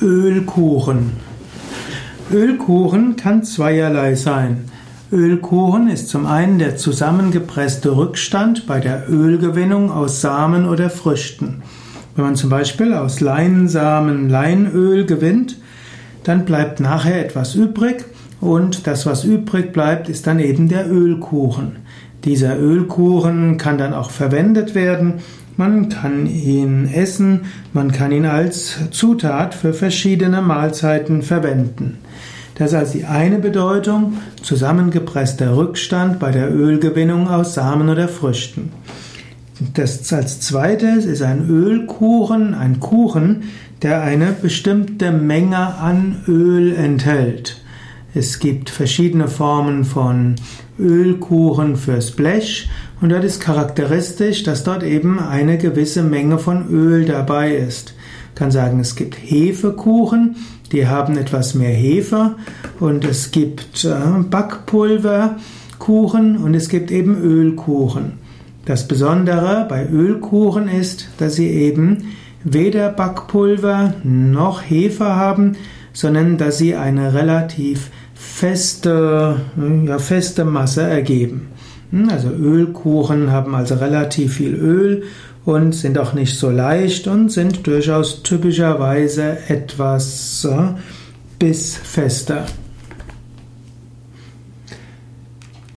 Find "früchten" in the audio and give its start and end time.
10.88-11.62, 38.06-38.70